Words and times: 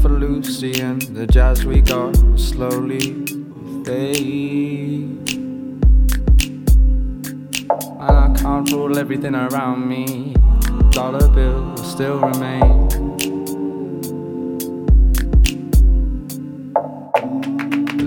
for 0.00 0.08
Lucy 0.08 0.80
and 0.80 1.02
the 1.02 1.26
jazz 1.26 1.64
we 1.64 1.80
got 1.80 2.14
slowly 2.38 3.26
fade. 3.84 5.30
And 7.70 8.16
I 8.26 8.34
can't 8.36 8.70
rule 8.72 8.98
everything 8.98 9.34
around 9.34 9.88
me. 9.88 10.34
Dollar 10.90 11.28
bills 11.28 11.90
still 11.90 12.18
remain. 12.18 12.88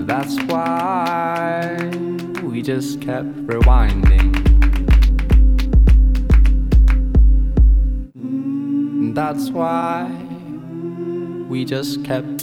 That's 0.06 0.36
why 0.44 1.90
we 2.42 2.62
just 2.62 3.00
kept 3.00 3.28
rewinding. 3.46 4.46
that's 9.16 9.48
why 9.48 10.25
we 11.48 11.64
just 11.64 12.04
kept 12.04 12.35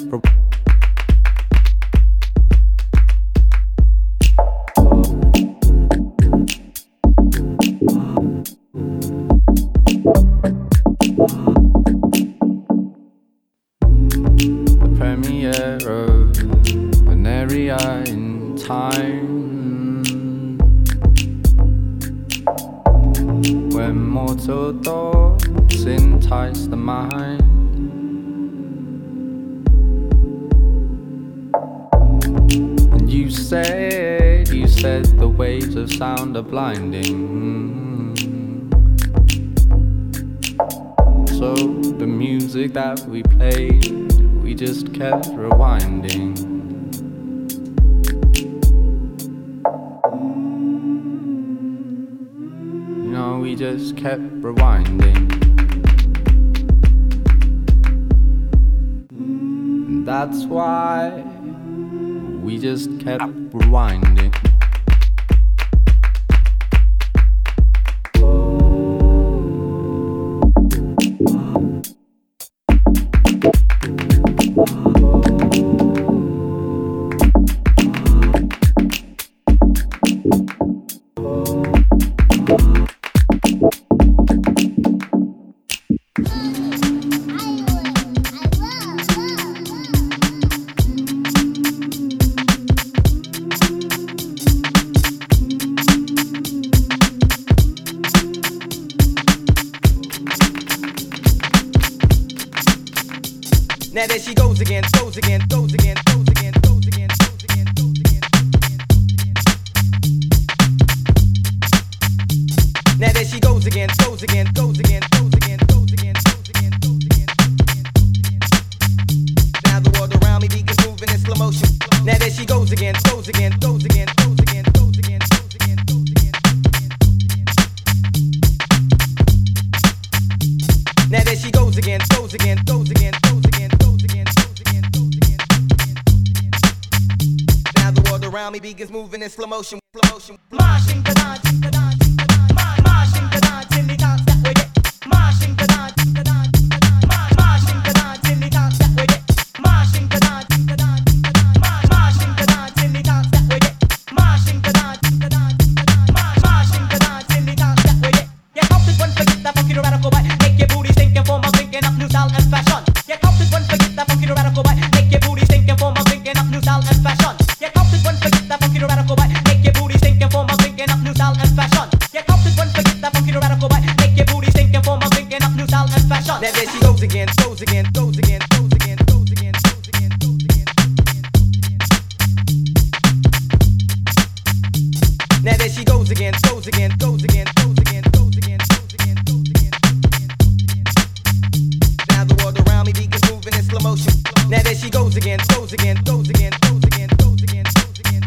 again, 195.18 195.40
again, 195.40 195.98
again, 195.98 195.98
again, 196.00 196.54
again, 196.84 197.10
again, 197.42 197.64
again. 198.00 198.24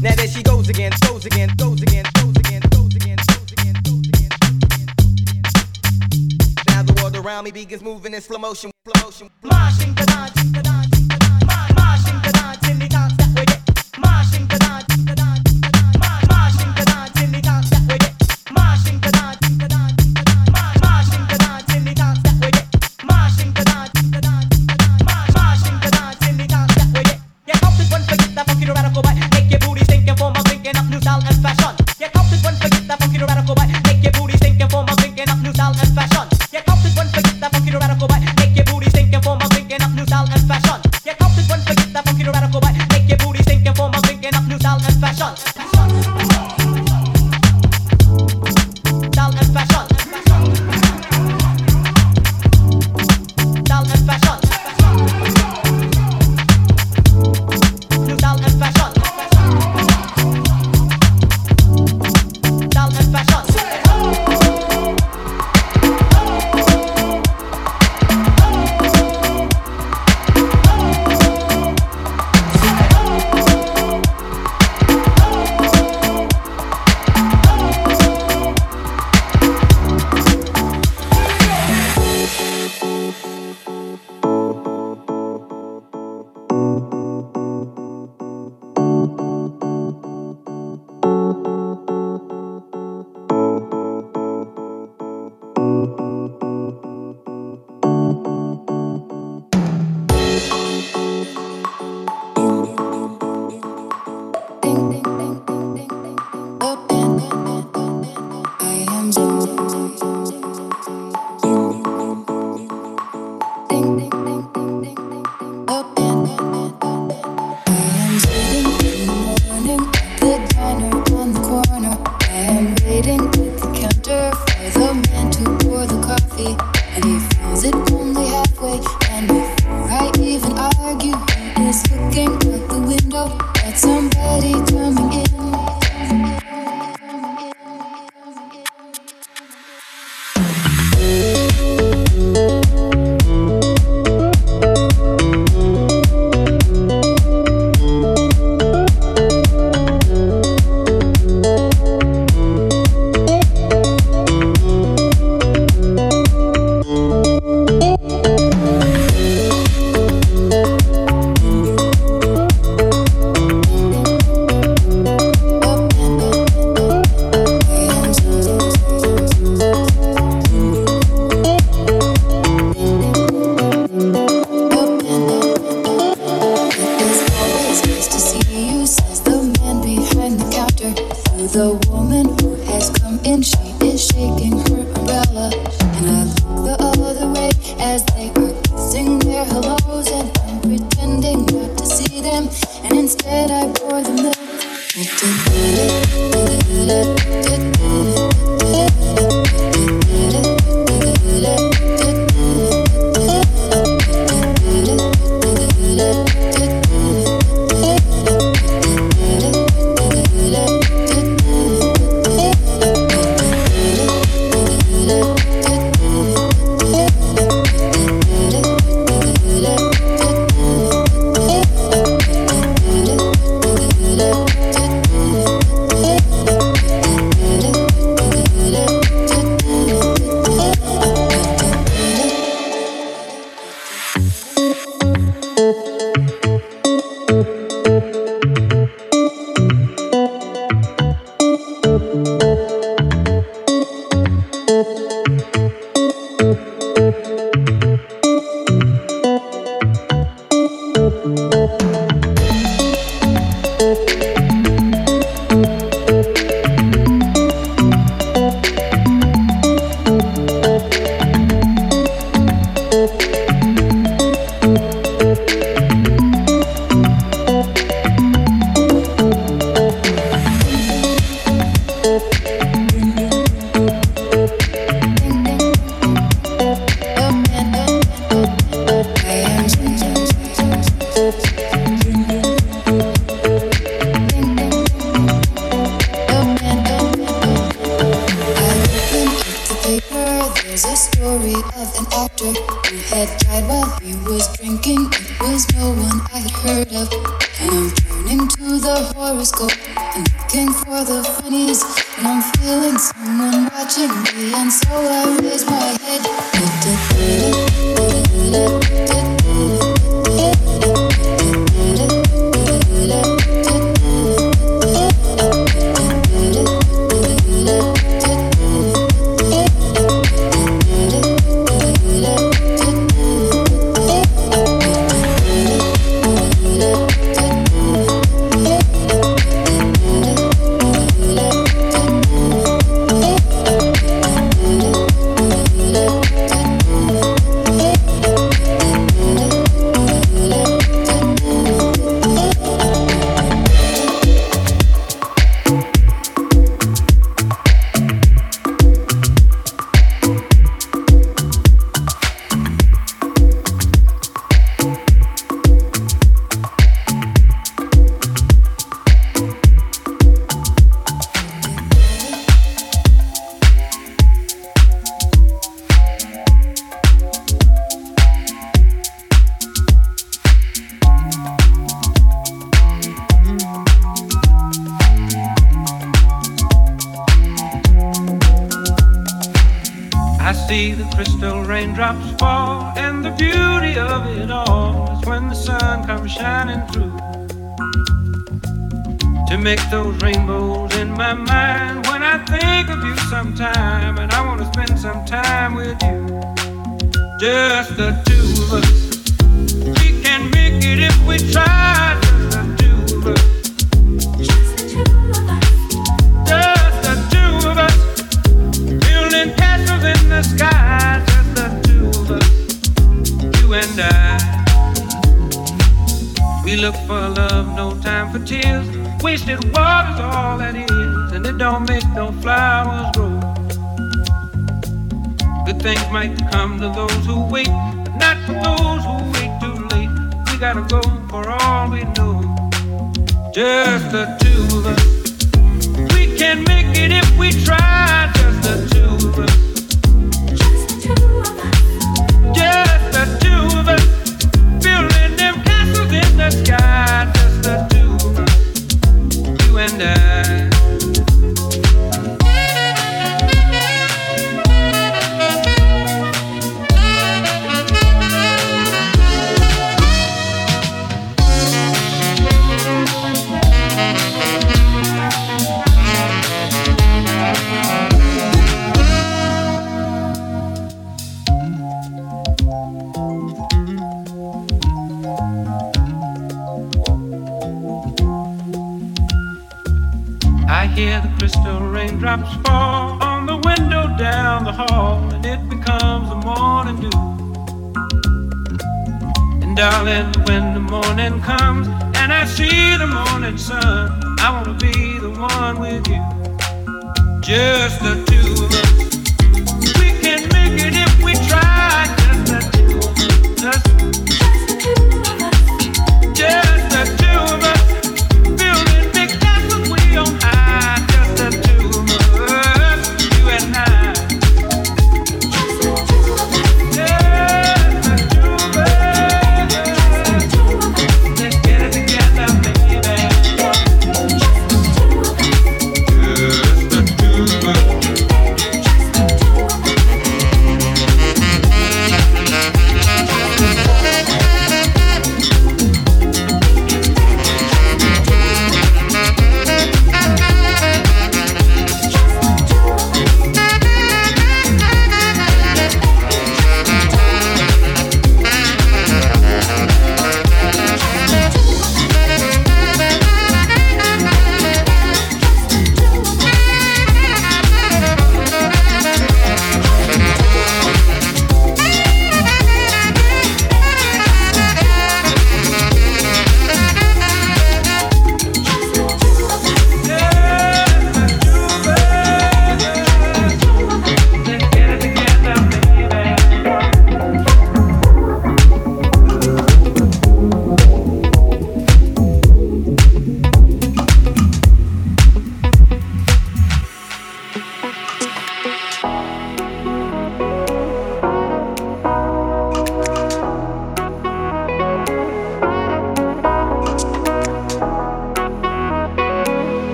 Now 0.00 0.14
there 0.14 0.28
she 0.28 0.42
goes 0.42 0.68
again, 0.70 0.92
goes 1.06 1.26
again, 1.26 1.50
goes 1.58 1.82
again, 1.82 2.04
goes 2.14 2.36
again, 2.36 2.62
goes 2.70 2.94
again, 2.94 3.16
those 3.24 4.08
again, 4.08 4.30
again. 5.22 5.42
Now 6.68 6.82
the 6.82 6.98
world 7.02 7.16
around 7.16 7.44
me 7.44 7.50
begins 7.50 7.82
moving 7.82 8.14
in 8.14 8.22
slow 8.22 8.38
motion. 8.38 8.70